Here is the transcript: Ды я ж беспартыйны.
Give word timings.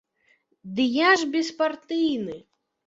Ды 0.79 0.83
я 0.93 1.11
ж 1.21 1.31
беспартыйны. 1.37 2.45